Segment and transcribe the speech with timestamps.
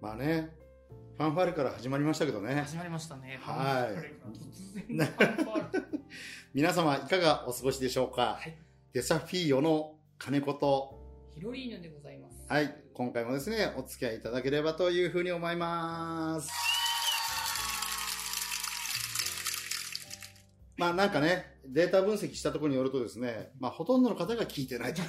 [0.00, 0.50] まあね、
[1.16, 2.62] ファンファーレから始まりましたけどね。
[2.64, 3.40] 始まりましたね。
[3.42, 3.96] はい
[6.54, 8.56] 皆様いかがお過ごしでしょうか、はい
[8.94, 10.98] デサフィーヨの金子と、
[11.34, 12.46] ヒロリーヌでございます。
[12.48, 16.50] はい、今回もですね、お付き合いいただければというふうに思います。
[20.78, 25.02] まあなんかね、データ分析したところによるとですね、まあほとんどの方が聞いてないと。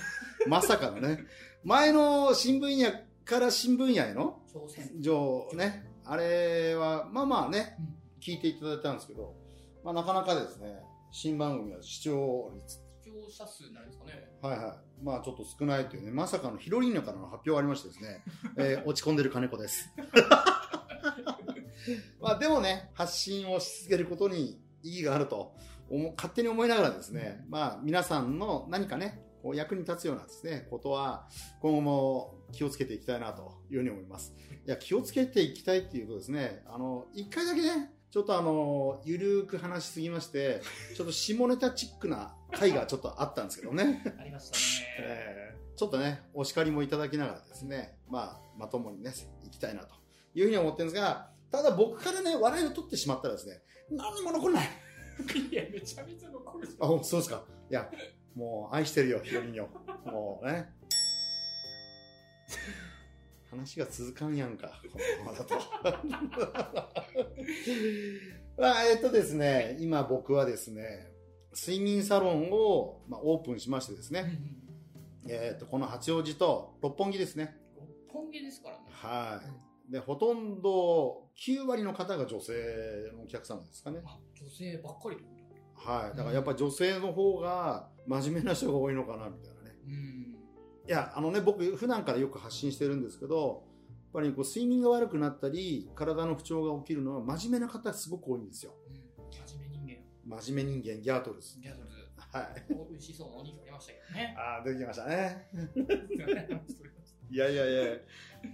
[0.48, 1.20] まさかのね、
[1.64, 2.92] 前の新聞社
[3.30, 4.40] から新聞社への？
[4.52, 4.90] 挑戦。
[5.00, 7.86] 上ね、あれは、まあまあねうん、
[8.20, 9.36] 聞いていただいたんですけど、
[9.84, 10.80] まあなかなかですね、
[11.12, 14.28] 新番組は視聴率、視聴者数になるんですかね。
[14.42, 18.24] はいはい、まあちょっと少ないというね、まさかのヒロリーヌからの発表がありましてですね、
[18.58, 19.94] えー落ち込んでる金子です。
[22.20, 25.54] まあでもね、発信をし続けることに意義があると
[26.18, 31.28] 勝手に思いながらですね、まあ皆さんの何かね、こう役に立つようなですね、ことは
[31.62, 34.34] 今後も気をつけていきたいなというふうに思います。
[34.66, 40.62] いや、気をつけていきたいっていうとですね、あの、一回だけね、ちょっとあの、ゆるーく話しすぎまして、
[40.96, 44.04] ちょっと下ネタチックな回がちょっとあったんですけどね。
[44.20, 44.64] ありましたね。
[45.00, 49.14] えーちょっとね、お叱りもいただきながらですね、まあ、まともにね、
[49.46, 49.96] いきたいなと
[50.36, 54.68] いうふうに思ってるんですが、ただ僕からね、笑いを取ってしまったらですね、何にも残らない。
[55.50, 57.46] いや、めちゃめちゃ残るじあ、そうですか？
[57.72, 57.90] いや、
[58.36, 59.68] もう愛してるよ、ひろりにょ。
[60.06, 60.70] もうね。
[63.50, 65.56] 話が続かんやんか、このままだと。
[68.62, 71.12] まあ、えっとですね、今僕はですね、
[71.54, 74.14] 睡眠サロンを、まあ、オープンしましてです。
[74.14, 74.40] ね、
[75.28, 77.58] えっと、この八王子と六本木ですね。
[77.76, 78.84] 六本木ですからね。
[78.90, 79.42] は
[79.90, 79.92] い。
[79.92, 82.54] で、ほとんど9割の方が女性
[83.16, 84.02] のお客様ですかね。
[84.06, 85.18] あ、女性ばっかり
[85.80, 86.18] はい。
[86.18, 89.70] だからやっぱ女性の方が真面目な人が多いのかな、みたいなね。
[89.70, 90.36] とうん。
[90.88, 98.74] いや、あのね、僕普段からよく発信してるんですけど、やっぱりこう睡眠が悪くなったり、体の不調が起きるのは真面目な方すごく多いんですよ。
[98.88, 98.96] うん
[99.32, 100.04] 真面目人
[100.42, 101.58] 真面目人間、ギャートルズ。
[101.58, 101.64] 間。
[101.64, 101.96] ギャズルズ。
[102.32, 102.66] はい。
[102.92, 104.36] 美味しそうなお肉ありましたけどね。
[104.38, 105.50] ああ、出てきましたね。
[107.32, 107.98] いやいやいや、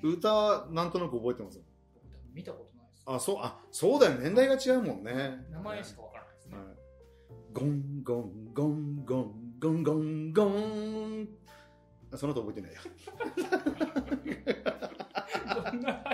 [0.04, 1.58] 歌はなんとなく覚えてます？
[1.58, 1.64] よ。
[2.34, 3.04] 見たことないです。
[3.06, 4.16] あ、そう、あ、そうだよ。
[4.20, 5.46] 年代が違うもんね。
[5.52, 6.58] 名前しかわからないですね。
[6.58, 6.66] はい
[7.54, 11.28] ゴンゴンゴンゴンゴンゴンゴン。
[12.12, 12.80] あその後覚えてないや。
[15.56, 16.04] どんな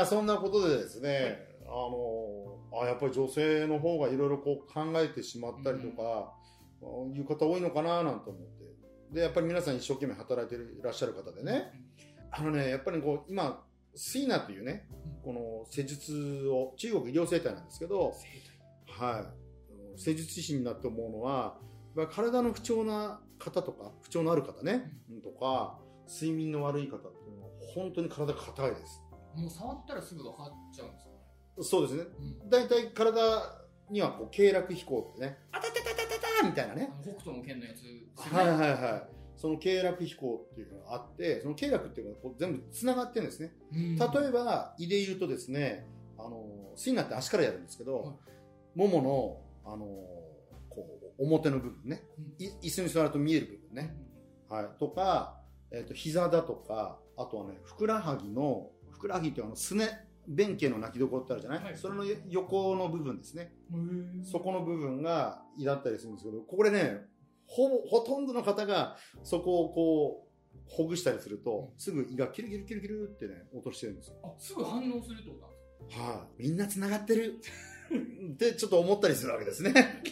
[0.00, 6.32] あそんなことでですね、あのあやっぱり女性の方がいろいろこう考えてしまったりとか、
[7.14, 8.56] いう方多いのかななんて思って。
[9.12, 11.72] で、やっぱり皆さん一生懸命働いていらっしゃる方でね、
[12.30, 14.88] あのね、やっぱりこう、今、シーナというね、
[15.22, 18.12] この施術を、中国医療生態なんですけど、
[18.98, 19.32] は
[19.96, 19.98] い。
[19.98, 21.58] 施術師になって思うのは、
[22.12, 24.92] 体の不調な方とか、不調のある方ね、
[25.22, 29.02] とか、睡眠の悪い方っていうのは、本当に体が硬いです。
[29.34, 31.16] もう触ったらすぐ分かっちゃうんですかね？
[31.62, 32.04] そうですね。
[32.42, 38.04] うん大体体にはこう、経絡飛行ってね、あたたたたたたみたいなね北斗の剣のやつね。
[38.16, 39.08] はいはいはい。
[39.36, 43.52] その経絡飛行っていうのがあって、その経絡っていうのはこう全部繋がってるんですね。
[43.72, 45.86] うん例えば、胃で言うとですね、
[46.18, 46.46] あの、
[46.76, 48.14] シンナって足からやるんですけど、はい
[48.76, 49.02] もも
[49.64, 49.86] の、あの、
[50.68, 50.86] こ
[51.18, 52.02] う、表の部分ね、
[52.38, 53.96] 椅子に座ると見える部分ね、
[54.48, 61.76] はい、とか、えっ、と、膝だとか、あとはね、ふくらはぎの、ふくらはぎってあの、すね、弁慶の泣きどころってあるじゃない、はい。
[61.76, 63.52] それの横の部分ですね。
[63.72, 67.06] うんそこの部分が胃だったりするんですけど、これね、
[67.46, 70.26] ほぼ、ほとんどの方がそこをこう、
[70.68, 74.16] ほぐしたりすると、すぐ胃がキルキルキルキルってね、音してるんですよ。
[74.24, 76.02] あ、すぐ反応するってことなんですか？
[76.02, 77.34] はい、みんな繋がってる
[78.34, 79.72] ってちょっと思ったりするわけですね。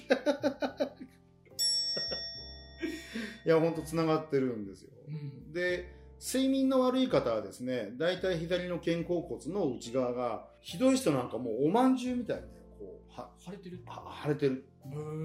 [3.44, 4.90] いや、ほんと繋がってるんですよ。
[5.08, 5.52] うん。
[5.52, 12.48] で、睡眠の悪い方はですね、大体左の肩甲骨の内側が、ひどい人なんかもうおまんじゅうみたいにね、
[12.78, 14.64] こう、は、腫れてるは腫れてる。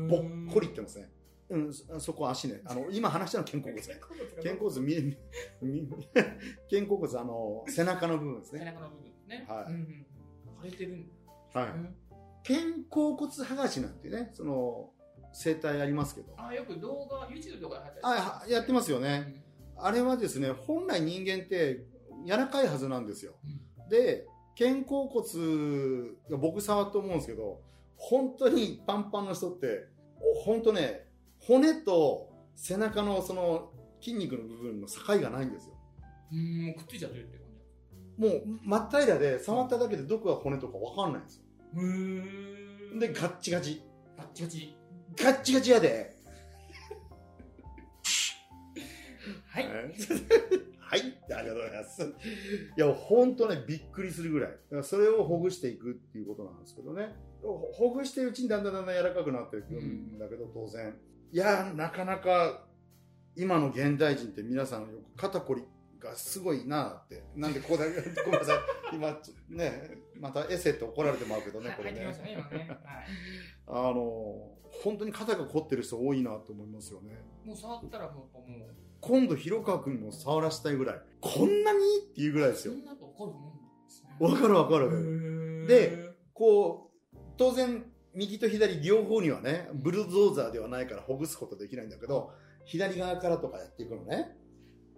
[0.09, 0.21] ぼぼっ
[0.53, 1.09] こりいってますね。
[1.49, 2.61] うん、そそこ足ね。
[2.67, 3.81] あの、今話したのは肩甲骨ね。
[4.43, 5.17] 肩甲骨見え、
[5.61, 5.89] 見
[6.69, 8.65] 肩甲骨、あの、背中の部分です背ね。
[8.65, 9.45] 中の部分ね。
[9.47, 10.05] はいうんうん
[10.61, 11.09] 腫れてるん
[11.53, 12.08] はい。
[12.47, 12.59] 肩
[12.89, 14.91] 甲骨剥がしなんてね、その、
[15.31, 16.33] 生態ありますけど。
[16.37, 19.43] あ、よく動画、YouTube とかで入ったりあはやってますよね。
[19.77, 21.85] あれはですね、本来人間って
[22.25, 23.35] 柔らかいはずなんですよ。
[23.43, 24.27] うんで、
[24.57, 25.25] 肩甲骨
[26.29, 27.61] が僕触って思うんですけど、
[27.97, 29.87] 本当にパンパンの人って、
[30.21, 31.07] お本当ね、
[31.39, 35.73] 骨と背中のその筋肉の部分の境がないんですよ。
[36.31, 37.47] うん、もうくっついちゃってるって感
[38.19, 41.43] じもう真っ平らで触っただけでどこが骨とかわかんないんですよ。
[42.99, 43.81] で、ガッチガチ。
[44.17, 44.77] ガッチガチ。
[45.17, 46.17] ガッチガチやで。
[49.47, 49.67] はい。
[49.67, 49.75] はい。
[50.79, 51.01] はい。
[51.35, 52.03] ありがとうございます。
[52.03, 54.49] いや、本当ね、びっくりするぐらい。
[54.49, 57.15] だからそれをほぐしていくっていうことなんですけどね。
[57.43, 60.95] ほほぐしてるうちにだんだんだんだん柔らかくなっていくんだけど、当然。
[61.31, 62.65] いや、なかなか、
[63.35, 65.63] 今の現代人って皆さんよく肩こり
[65.99, 67.23] がすごいなって。
[67.35, 68.57] なんでここだけ、ごめんなさい。
[68.95, 72.05] 今、ね、またエセって怒られてもらうけどね、これねね。
[72.05, 72.15] はい。
[73.67, 77.23] あの、本当に肩が凝ってる人多いなと思いますよね。
[77.43, 78.39] もう触ったらもう、
[79.01, 81.01] 今度、広川君にも触らせたいぐらい。
[81.21, 81.79] こんなに？
[82.11, 82.85] っていうぐらいですよそん。
[82.85, 83.59] なと怒るもんね。
[84.19, 84.89] わかるわかる。
[84.89, 92.33] るで、こう、当然、右と左両方にはね、ブルドーザーではないからほぐすことできないんだけど、
[92.65, 94.35] 左側からとかやっていくのね。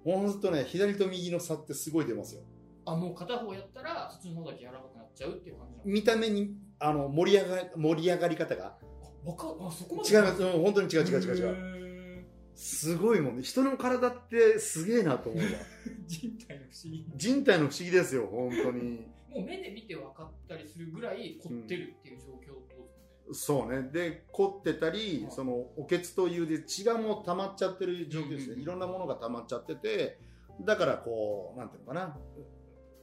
[0.03, 2.41] ほんとね、左と右の差ってすごい出ますよ。
[2.85, 5.91] あ、もう片方やったら、そっちの方だけ柔らかくなっちゃうっていう感じなの？
[5.91, 8.77] 見た目に、あの、盛り上が、盛り上がり方が。
[9.23, 10.09] あわかあ、そこまで？
[10.09, 10.41] 違います。
[10.43, 11.51] うん本当に違う違う違う違う。
[11.51, 12.25] う。
[12.55, 13.43] すごいもんね。
[13.43, 15.49] 人の体ってすげえなと思うわ。
[16.07, 17.05] 人体の不思議。
[17.15, 18.81] 人体の不思議ですよ、本当に。
[19.29, 22.61] もう目で見て分かったりするぐらい凝ってるっていう状況。
[23.33, 23.89] そうね。
[23.91, 28.61] で、凝ってたりは、いその、おけつというで血がもう溜まっちゃってる状況ですね。
[28.61, 30.19] いろんなものが溜まっちゃってて、
[30.61, 32.17] だからこう、なんていうのかな。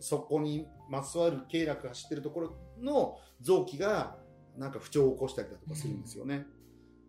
[0.00, 4.16] そこにまつわる経絡が走ってるところの臓器が、
[4.56, 6.46] なんか不調を起こしたりだとかするんですよね。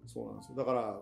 [0.07, 0.55] そうなんですよ。
[0.55, 1.01] だから、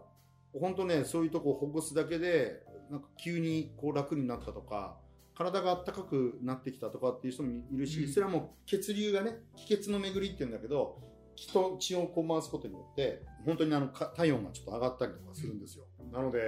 [0.60, 4.98] 本当ね、そういうとこをほぐすだけで、なんか急にこう楽になったとか、
[5.36, 11.00] 体が暖かくなってきたとかっていう人もいるし、うんそれはもう血流がね、気血の巡りっていうんだけど、
[11.38, 15.86] 気と血をこう回すことによって、本当にあのか体温がちょっと上がったりとかするんですよ。
[16.12, 16.39] なので、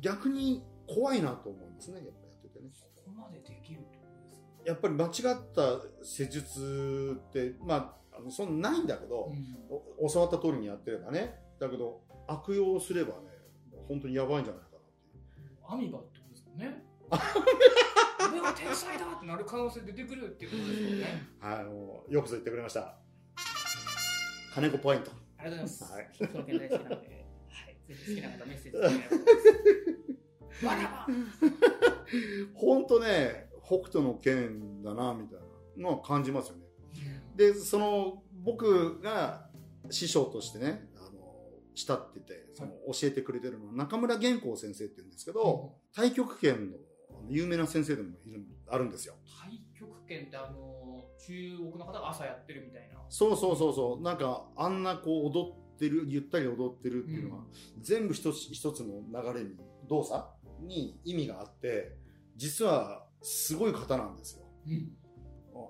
[0.00, 2.70] 逆に怖いなと思うんですね、やっぱやっててね。
[2.74, 4.46] そこまでできるってことですか？
[4.66, 9.32] やっぱり間違った施術って、まあ、あのそんなないんだけど、
[9.98, 13.14] お教わった通りにやってればね、だけど、悪用すればね、
[13.86, 14.82] 本当にやばいんじゃないかなっ
[15.34, 15.54] ていう。
[15.68, 16.84] アミバってことですよね。
[18.30, 21.04] 俺が天才だってなる可能性出てくるっていうことですよね。
[21.40, 22.99] はい、あのよくぞ言ってくれました。
[24.54, 25.10] 金子ポイント。
[25.38, 25.92] ありがとうございます。
[25.92, 29.08] はいその好きなはい、ぜひ好きな方メッセージお願いしま
[30.60, 30.66] す。
[30.66, 31.06] わ
[32.54, 35.38] 本当ね、北斗の剣だな、みたい
[35.76, 36.64] なのは感じますよね。
[37.36, 39.48] で、その、僕が
[39.90, 46.76] 師匠としてね、あの、慕ってて、その教えてくれてるのは中村玄光先生って言うんですけど、太極拳の
[47.10, 49.14] あの有名な先生でもいるあるんですよ。
[49.24, 50.79] 太極拳ってあの
[51.26, 53.00] 中国の方が朝やってるみたいな。
[53.08, 54.02] そうそうそうそう。
[54.02, 57.44] なんか、あんなこう踊ってる、ゆったり踊ってるっていうのは、
[57.80, 59.56] 全部一つ一つの流れに、
[59.88, 60.24] 動作
[60.60, 61.96] に意味があって、
[62.36, 64.46] 実はすごい方なんですよ。
[64.66, 64.96] うん。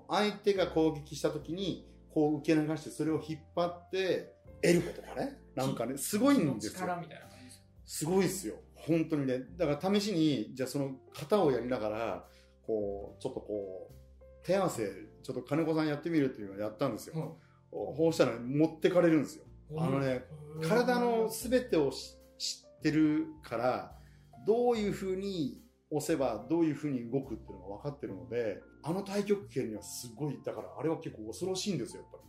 [0.09, 4.33] 相手が攻撃した時に、こう受け流して、それを引っ張って、
[4.63, 5.37] エルボとかね。
[5.55, 6.73] なんかね、すごいんですよ。
[6.73, 7.63] 力みたいな感じです。
[7.85, 8.55] すごいですよ。
[8.75, 9.39] 本当にね。
[9.57, 12.27] だから試しに、じゃあその型をやりながら、
[12.65, 14.89] こう、ちょっとこう、手合わせ、
[15.21, 17.37] ちょっと金子さんやってみるっていうのをやったんですよ。
[17.71, 19.45] こうしたら、持ってかれるんですよ。
[19.77, 20.25] あのね、
[20.67, 23.97] 体の全てをし知ってるから、
[24.45, 32.21] どういう風に押せばどういう風に動くっていうのが分かってるので、あの太極拳にはすごい、だからあれは結構恐ろしいんですよ、やっぱり。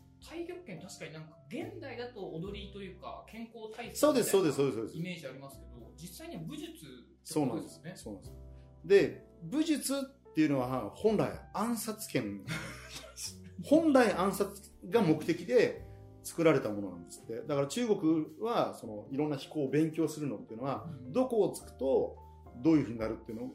[0.45, 5.03] 太極拳確かになんか現代だと踊りというか健康体操そうです、そうです、そううです、そうですイ。
[5.03, 6.77] メージありますけど実際には武術って
[7.25, 7.93] そうなんですね。
[7.97, 8.35] そうなんです。
[8.85, 9.95] で、武術
[10.33, 12.41] っていうのは本来暗殺拳、
[13.65, 15.85] 本来暗殺が目的で
[16.25, 17.43] 作られたものなんですって。
[17.47, 22.17] だから中国はそのいろんな飛行を勉強するのっていうのは、うんどこをつくと
[22.63, 23.51] どういうふうになるっていうの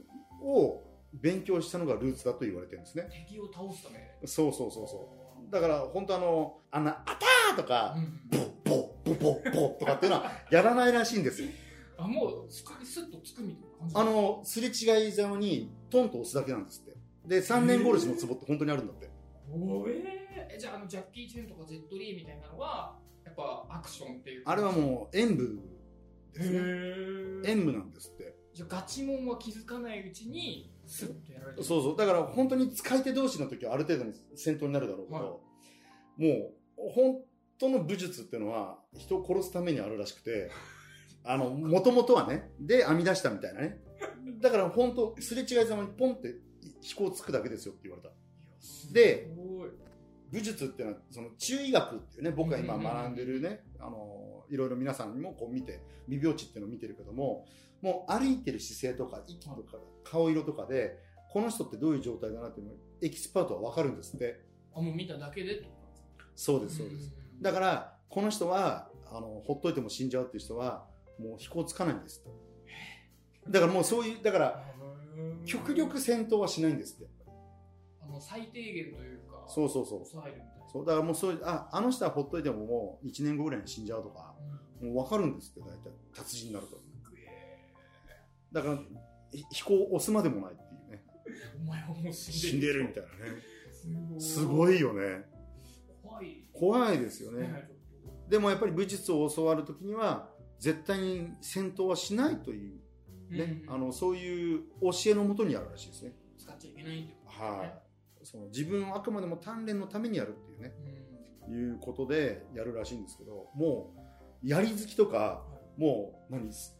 [0.47, 3.07] を勉強したのがルーツだと言われてるんですね。
[3.27, 5.09] 敵を倒すためそうそうそうそ
[5.49, 5.51] う。
[5.51, 8.51] だから本当あの、あんな、あたーとか、うんボッ
[9.05, 11.49] ボッボッボッボッとかっていうのはやらないらしいんですよ。
[11.97, 16.97] あもうスカリスッとつくみたいな感じあの、すれ違いざまにトンと押すだけなんですって。
[17.27, 19.09] で、3年殺しのツボって本当にあるんだって。
[19.49, 25.59] おえーえじゃああのジャッキー・チェンとかジェット・リーみたいなのはやっぱアクションっていうあれはもう演武
[26.35, 26.59] へですね。
[26.59, 28.35] ー演武なんですって。
[28.53, 31.97] じゃあガチモンは気づかないうちにスッとやられてるそうそう。
[31.97, 35.47] だから本当に使い手同士の時はある程度の戦闘になるだろうけど、はい
[36.17, 37.21] もう本
[37.59, 40.51] 当の武術っていうのは人を殺すためにあるらしくて、
[41.23, 43.79] あの、もともとはね、で編み出したみたいなね。
[44.41, 46.35] だから本当、すれ違いざまにポンって
[46.81, 48.13] 飛行つくだけですよって言われた。
[48.93, 49.29] で、
[50.31, 57.45] 武術っていうのはその中医学っていうね僕が今学んでるねあのいろいろ皆さんにもこう見て未病値っていうのを見てるけども
[57.81, 60.97] もう歩いてる姿勢とか息とか顔色とかで
[61.31, 64.41] この人ってどういう状態だなっていうのをエキスパートは分かるんですって。
[64.75, 65.63] あもう見ただけで
[66.35, 67.13] そうですそうです。
[67.39, 67.41] ん。
[67.41, 70.85] だからこの人はあのほっといても死んじゃうっていう人は
[71.19, 72.29] もう飛行つかないんですって
[73.49, 74.63] だからもうそういうだから
[75.45, 77.07] 極力戦闘はしないんですって。
[78.01, 80.05] あの最低限というかそうそうそう。
[80.05, 84.33] 抑えるみたいなそうだからもうそういう、あ、あの人はほっといてももう1年後ぐらいに死んじゃうとか、
[84.81, 85.91] もう分かるんですって、大体。
[86.13, 86.77] 達人になると。
[88.51, 88.77] だから、
[89.31, 91.03] ひ飛行を押すまでもないっていうね。
[91.61, 94.19] お前はもう死死んんでるでるみたいなね。
[94.19, 95.25] すすごいよね。
[96.03, 97.47] 怖い怖いですよね。
[97.47, 97.69] ね
[98.29, 102.79] でもやっぱり武術を教わるときには、絶対に戦闘はしないという、
[103.29, 106.13] ね、うんあの、そういう教えのもとにあるらしいですね。
[106.37, 107.73] 使っちゃいけないってことはい。
[108.23, 110.73] その自分をあくまでも鍛錬のためにやるっていうね、
[111.47, 111.53] うん。
[111.53, 113.93] いうことでやるらしいんですけど、も
[114.43, 115.43] う、やり好きとか、
[115.77, 116.51] もう、何？
[116.51, 116.75] す、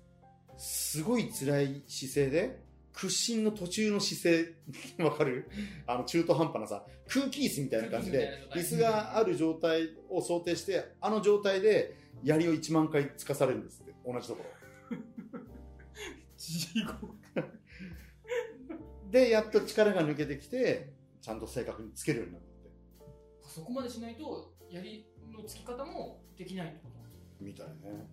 [0.58, 2.64] すごい辛い姿勢で、
[2.94, 4.56] 屈伸の途中の姿
[4.98, 5.50] 勢、 わかる？
[5.86, 9.18] あの、中途半端なさ、空気椅子みたいな感じで、椅子が。
[9.18, 14.50] ある状態を想定して、あの状態で、槍を1万回つかされるんですって、同じところ。
[16.38, 17.16] 地獄
[19.10, 22.48] で、やっと力が抜けてきて、ちゃんと正確につけるようになって。
[23.42, 27.34] そこまでしないと槍のつき方もできないってことなんですか？
[27.42, 28.08] みたいね。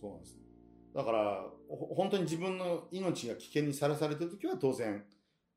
[0.00, 0.38] そうなんです。
[0.94, 5.04] だから、ほ本当に自分の命が危険にさらされてるときは当然、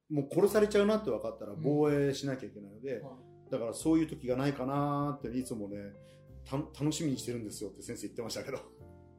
[0.10, 3.02] もう殺されちゃうなって分かったら防衛しなきゃいけないので、はい
[3.52, 5.78] だからそういう時がないかなっていつもね、
[6.46, 8.58] た楽しみにしてるんですよって先生言ってましたけど。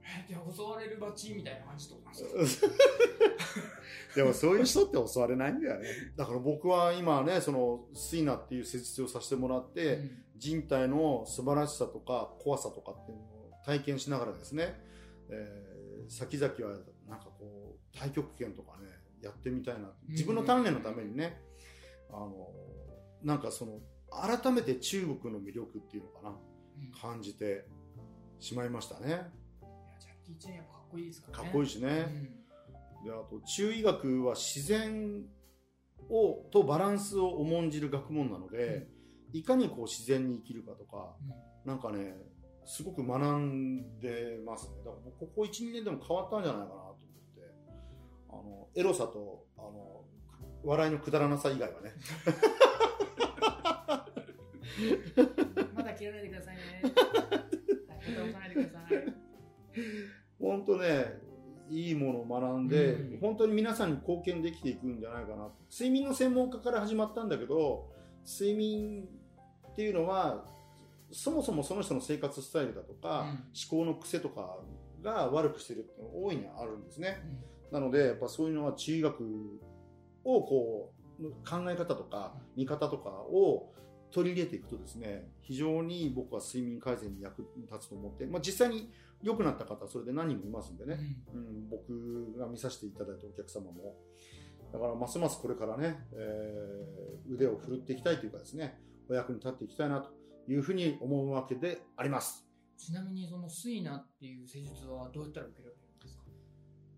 [0.06, 2.12] えじゃあ襲われるバチみたいな感じとか
[4.14, 5.88] でもそういう人って襲われないんだよね。
[6.16, 10.22] だから僕は今ね、その、スイナっていう施術をさせてもらって、うん。
[10.36, 14.78] 人体の素晴らしさとか怖さとかっていうのを体験しながらですね、
[15.30, 15.76] えー
[16.08, 18.86] 先々はなんかこう太極拳とかね
[19.22, 19.90] やってみたいな。
[20.08, 21.42] 自分の鍛錬のためにね、
[22.10, 22.52] あの
[23.22, 26.92] なんかその改めて中国の魅力っていうのかなうん。
[26.92, 27.66] 感じて
[28.38, 29.30] しまいましたね
[30.26, 31.44] キー・チェンやっぱかっこいいですからね。
[31.44, 31.88] かっこいいしね、
[33.04, 35.24] であと中医学は自然
[36.10, 38.88] をとバランスを重んじる学問なので、
[39.32, 41.30] いかにこう自然に生きるかとかうん。
[41.30, 42.14] うんなんかね、
[42.64, 44.74] すごく学んでますね。
[44.84, 46.94] だから僕ここ1、2年でも変わったんじゃないかなと思っ
[47.34, 47.42] て。
[48.30, 50.04] あの、エロさと、あの、
[50.62, 51.92] 笑いのくだらなさ以外はね。
[55.74, 56.62] まだ切らないでくださいね。
[56.84, 56.92] はい
[58.06, 59.14] ボタン押さないでください
[60.40, 61.18] 本当ね、
[61.68, 65.48] いいものを学んで、うん本当に皆さんに貢献できていくんじゃないかな。
[65.70, 67.88] 睡眠の専門家から始まったんだけど、
[68.26, 69.08] 睡眠
[69.72, 70.44] っていうのは、
[71.12, 73.36] そもそもその人の生活スタイルだとか、うん思
[73.70, 74.58] 考の癖とか
[75.02, 77.20] が悪くしてるっていうのが大いにあるんですね。
[77.24, 79.24] うんなので、やっぱそういうのは中医学
[80.24, 83.72] をこう、考え方とか見方とかを
[84.10, 88.90] 取り入れていくとですね、非常に僕は睡眠改善に役立つと思って、まあ実際に
[89.22, 90.98] 良くなった方はそれで何人もいますんでね、
[91.34, 93.96] うん、僕が見させていただいたお客様も。
[94.72, 100.10] だからますますこれからね、えー腕を振るっていきたいというかですね、お役に立っていきたいなと
[100.48, 102.46] いうふうに思うわけであります。
[102.76, 106.22] ちなみにそのスイナっていう施術はどうやったら受けられるんですか？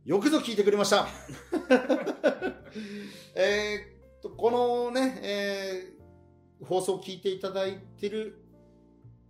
[0.04, 1.06] よくぞ聞いてくれました。
[3.34, 5.98] えーっと、このね、えー
[6.66, 8.42] 放送を聞いていただいてる、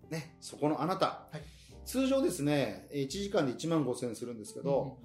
[0.08, 1.28] ね、そこのあなた。
[1.30, 1.42] はい
[1.88, 4.98] 通常ですね、1時間で1万5000円するんですけど、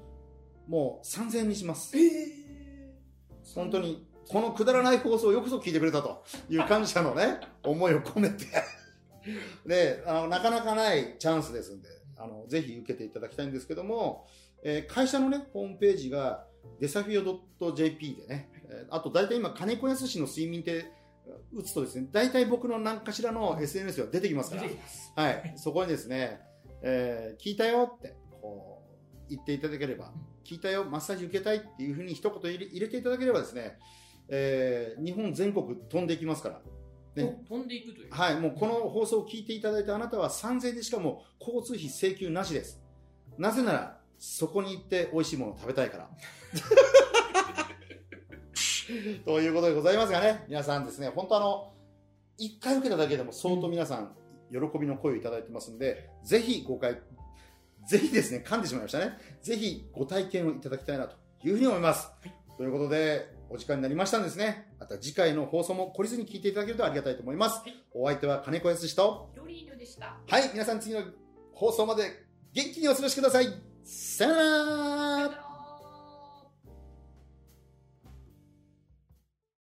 [0.68, 1.98] もう3000円にします。
[1.98, 2.44] ええ
[3.56, 8.48] 本当に、このくだらない放送をよくぞ聞いてくれたという感謝のね、 思いを込めて、
[9.66, 11.88] で、あの、なかなかないチャンスですんで、
[12.18, 14.28] あの、ぜひ受けていただきたいんですけども、
[14.62, 16.46] えー会社のね、ホームページが、
[16.82, 20.92] デサフィオ .jp でね、えーあと大体今、金子康の睡眠って
[21.54, 25.24] 打つとですね、大体僕の何かしらの SNS が出てきますから。
[25.24, 26.42] はい、そこにですね、
[26.84, 28.84] えー聞いたよって、こ
[29.25, 30.12] う、言っていただければ、
[30.44, 33.80] 聞いたよ、マッサージ受けたいっていうふうに一言入れていただければですね、
[34.28, 36.62] えー日本全国飛んでいきますから。
[37.16, 37.24] ね。
[37.24, 42.82] お飛んでいくというはい、もうこの放送を聞いていただいたあなたは3000円でしかも交通費請求なしです。
[43.38, 46.10] なぜなら、そこに行って美味しいものを食べたいから。
[49.25, 51.74] ということでございますがね、皆さんですね、本当あの、
[52.38, 54.16] 一回受けただけでも相当皆さん、
[54.53, 57.00] 喜びの声をいただいてますんで、ぜひご回、
[57.88, 59.17] ぜひですね、噛んでしまいましたね。
[59.41, 62.10] ぜひご体験をいただきたいなというふうに思います。
[62.57, 64.74] ということで、お時間になりましたんですね。
[64.79, 67.62] また次回の放送も懲りずに聞いていただけるとありがたいと思います。
[67.62, 71.01] はいお相手は金子康と、より犬でしたはい、皆さん次の
[71.53, 73.48] 放送まで元気にお過ごしください。
[73.83, 75.52] さよなら